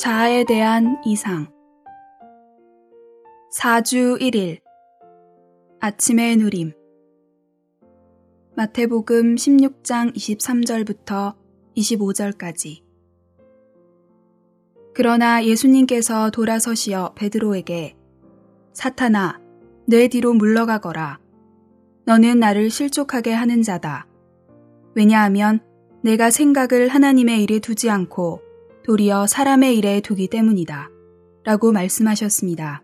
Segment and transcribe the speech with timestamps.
[0.00, 1.52] 자아에 대한 이상.
[3.54, 4.62] 4주 1일.
[5.78, 6.72] 아침의 누림.
[8.56, 11.36] 마태복음 16장 23절부터
[11.76, 12.82] 25절까지.
[14.94, 17.94] 그러나 예수님께서 돌아서시어 베드로에게
[18.72, 19.38] 사탄아
[19.86, 21.20] 내 뒤로 물러가거라.
[22.06, 24.06] 너는 나를 실족하게 하는 자다.
[24.94, 25.60] 왜냐하면
[26.02, 28.48] 내가 생각을 하나님의 일에 두지 않고
[28.90, 30.90] 도리어 사람의 일에 두기 때문이다.
[31.44, 32.82] 라고 말씀하셨습니다.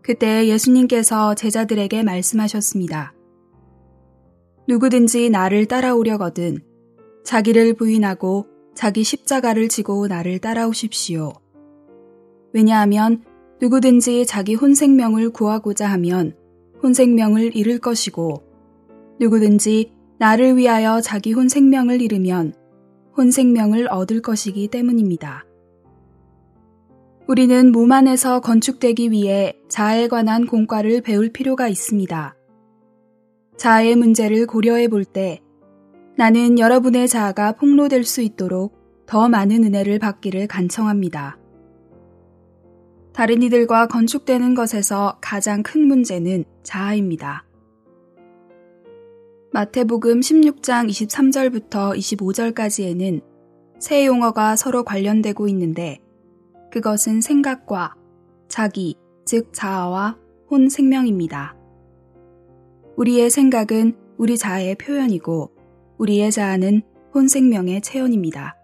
[0.00, 3.12] 그때 예수님께서 제자들에게 말씀하셨습니다.
[4.66, 6.60] 누구든지 나를 따라오려거든
[7.24, 11.34] 자기를 부인하고 자기 십자가를 지고 나를 따라오십시오.
[12.54, 13.22] 왜냐하면
[13.60, 16.34] 누구든지 자기 혼생명을 구하고자 하면
[16.82, 18.42] 혼생명을 잃을 것이고
[19.20, 22.54] 누구든지 나를 위하여 자기 혼 생명을 잃으면
[23.16, 25.44] 혼 생명을 얻을 것이기 때문입니다.
[27.26, 32.36] 우리는 몸 안에서 건축되기 위해 자아에 관한 공과를 배울 필요가 있습니다.
[33.56, 35.40] 자아의 문제를 고려해 볼 때
[36.16, 41.38] 나는 여러분의 자아가 폭로될 수 있도록 더 많은 은혜를 받기를 간청합니다.
[43.12, 47.44] 다른 이들과 건축되는 것에서 가장 큰 문제는 자아입니다.
[49.54, 53.22] 마태복음 16장 23절부터 25절까지에는
[53.78, 56.00] 세 용어가 서로 관련되고 있는데
[56.72, 57.94] 그것은 생각과
[58.48, 60.18] 자기, 즉 자아와
[60.50, 61.54] 혼 생명입니다.
[62.96, 65.52] 우리의 생각은 우리 자아의 표현이고
[65.98, 66.82] 우리의 자아는
[67.14, 68.56] 혼 생명의 체현입니다.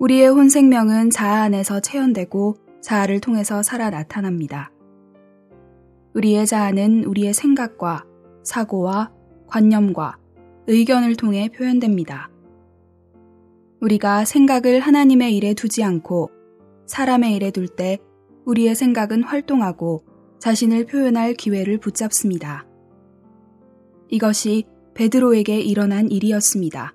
[0.00, 4.72] 우리의 혼 생명은 자아 안에서 체현되고 자아를 통해서 살아 나타납니다.
[6.14, 8.04] 우리의 자아는 우리의 생각과
[8.42, 9.21] 사고와
[9.52, 10.16] 관념과
[10.66, 12.30] 의견을 통해 표현됩니다.
[13.82, 16.30] 우리가 생각을 하나님의 일에 두지 않고
[16.86, 17.98] 사람의 일에 둘 때
[18.46, 20.04] 우리의 생각은 활동하고
[20.38, 22.66] 자신을 표현할 기회를 붙잡습니다.
[24.08, 24.64] 이것이
[24.94, 26.94] 베드로에게 일어난 일이었습니다.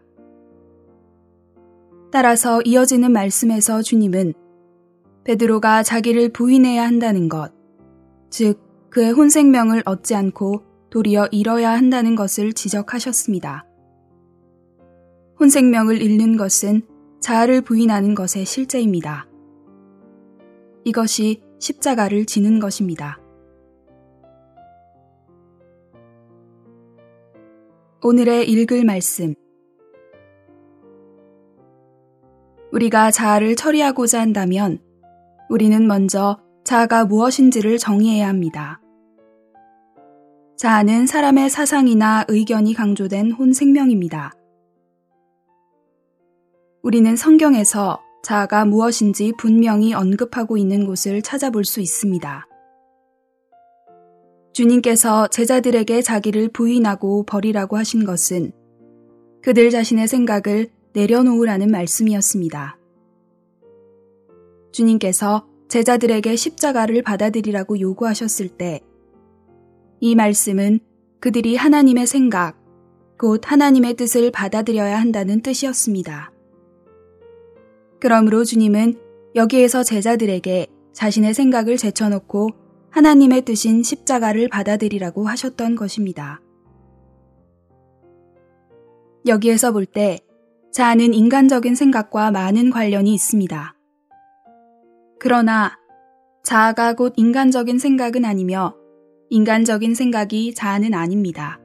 [2.11, 4.33] 따라서 이어지는 말씀에서 주님은
[5.25, 7.53] 베드로가 자기를 부인해야 한다는 것,
[8.31, 8.59] 즉
[8.89, 13.65] 그의 혼생명을 얻지 않고 도리어 잃어야 한다는 것을 지적하셨습니다.
[15.39, 16.81] 혼생명을 잃는 것은
[17.19, 19.27] 자아를 부인하는 것의 실제입니다.
[20.85, 23.19] 이것이 십자가를 지는 것입니다.
[28.01, 29.33] 오늘의 읽을 말씀.
[32.71, 34.79] 우리가 자아를 처리하고자 한다면
[35.49, 38.81] 우리는 먼저 자아가 무엇인지를 정의해야 합니다.
[40.57, 44.33] 자아는 사람의 사상이나 의견이 강조된 혼 생명입니다.
[46.81, 52.47] 우리는 성경에서 자아가 무엇인지 분명히 언급하고 있는 곳을 찾아볼 수 있습니다.
[54.53, 58.51] 주님께서 제자들에게 자기를 부인하고 버리라고 하신 것은
[59.43, 62.79] 그들 자신의 생각을 내려놓으라는 말씀이었습니다.
[64.71, 68.81] 주님께서 제자들에게 십자가를 받아들이라고 요구하셨을 때
[69.99, 70.79] 이 말씀은
[71.19, 72.57] 그들이 하나님의 생각,
[73.17, 76.31] 곧 하나님의 뜻을 받아들여야 한다는 뜻이었습니다.
[77.99, 78.99] 그러므로 주님은
[79.35, 82.49] 여기에서 제자들에게 자신의 생각을 제쳐놓고
[82.91, 86.41] 하나님의 뜻인 십자가를 받아들이라고 하셨던 것입니다.
[89.25, 90.19] 여기에서 볼 때
[90.71, 93.75] 자아는 인간적인 생각과 많은 관련이 있습니다.
[95.19, 95.75] 그러나
[96.43, 98.75] 자아가 곧 인간적인 생각은 아니며
[99.29, 101.59] 인간적인 생각이 자아는 아닙니다.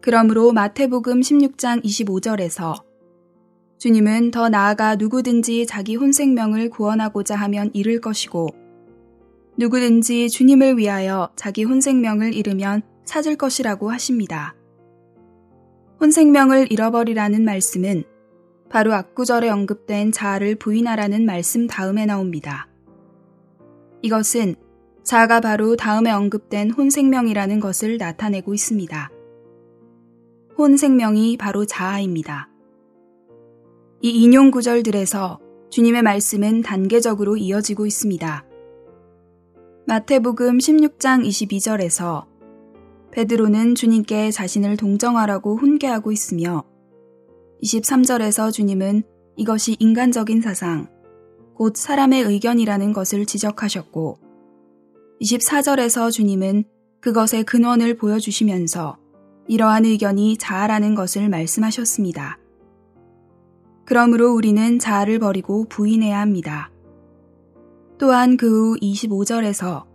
[0.00, 2.82] 그러므로 마태복음 16장 25절에서
[3.78, 8.48] 주님은 더 나아가 누구든지 자기 혼생명을 구원하고자 하면 잃을 것이고
[9.56, 14.54] 누구든지 주님을 위하여 자기 혼생명을 잃으면 찾을 것이라고 하십니다.
[16.00, 18.04] 혼생명을 잃어버리라는 말씀은
[18.68, 22.68] 바로 앞구절에 언급된 자아를 부인하라는 말씀 다음에 나옵니다.
[24.02, 24.56] 이것은
[25.08, 29.10] 자가 바로 다음에 언급된 혼생명이라는 것을 나타내고 있습니다.
[30.58, 32.50] 혼생명이 바로 자아입니다.
[34.02, 35.40] 이 인용 구절들에서
[35.70, 38.44] 주님의 말씀은 단계적으로 이어지고 있습니다.
[39.86, 42.26] 마태복음 16장 22절에서
[43.10, 46.64] 베드로는 주님께 자신을 동정하라고 훈계하고 있으며
[47.62, 49.04] 23절에서 주님은
[49.36, 50.90] 이것이 인간적인 사상,
[51.54, 54.27] 곧 사람의 의견이라는 것을 지적하셨고
[55.20, 56.64] 24절에서 주님은
[57.00, 58.98] 그것의 근원을 보여주시면서
[59.48, 62.38] 이러한 의견이 자아라는 것을 말씀하셨습니다.
[63.84, 66.70] 그러므로 우리는 자아를 버리고 부인해야 합니다.
[67.98, 69.86] 또한 그 후 25절에서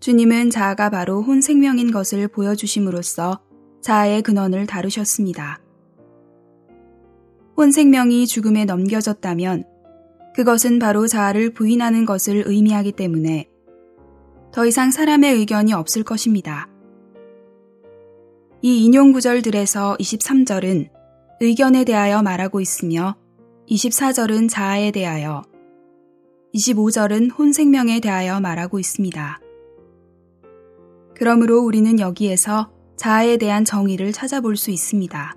[0.00, 3.40] 주님은 자아가 바로 혼 생명인 것을 보여주심으로써
[3.80, 5.60] 자아의 근원을 다루셨습니다.
[7.56, 9.64] 혼 생명이 죽음에 넘겨졌다면
[10.34, 13.49] 그것은 바로 자아를 부인하는 것을 의미하기 때문에
[14.52, 16.68] 더 이상 사람의 의견이 없을 것입니다.
[18.62, 20.90] 이 인용 구절들에서 23절은
[21.40, 23.16] 의견에 대하여 말하고 있으며
[23.68, 25.42] 24절은 자아에 대하여
[26.54, 29.40] 25절은 혼생명에 대하여 말하고 있습니다.
[31.14, 35.36] 그러므로 우리는 여기에서 자아에 대한 정의를 찾아볼 수 있습니다.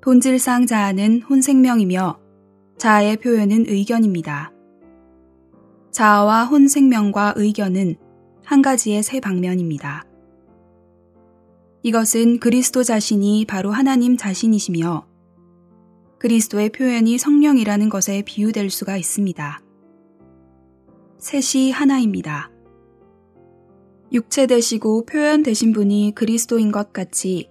[0.00, 2.18] 본질상 자아는 혼생명이며
[2.78, 4.52] 자아의 표현은 의견입니다.
[5.90, 7.96] 자아와 혼생명과 의견은
[8.44, 10.04] 한 가지의 세 방면입니다.
[11.82, 15.06] 이것은 그리스도 자신이 바로 하나님 자신이시며
[16.18, 19.60] 그리스도의 표현이 성령이라는 것에 비유될 수가 있습니다.
[21.18, 22.50] 셋이 하나입니다.
[24.12, 27.48] 육체 되시고 표현 되신 분이 그리스도인 것 같이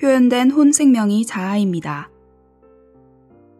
[0.00, 2.10] 표현된 혼생명이 자아입니다.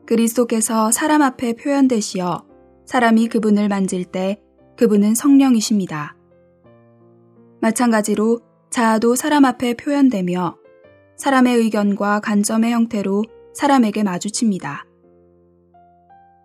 [0.07, 2.50] 그리스도께서 사람 앞에 표현되시어
[2.91, 4.43] 사람이 그분을 만질 때
[4.77, 6.17] 그분은 성령이십니다.
[7.61, 10.57] 마찬가지로 자아도 사람 앞에 표현되며
[11.17, 13.23] 사람의 의견과 관점의 형태로
[13.55, 14.87] 사람에게 마주칩니다.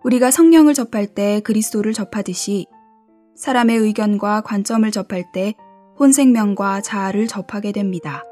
[0.04, 2.68] 우리가 성령을 접할 때 그리스도를 접하듯이
[3.36, 5.56] 사람의 의견과 관점을 접할 때
[5.98, 8.24] 혼생명과 자아를 접하게 됩니다.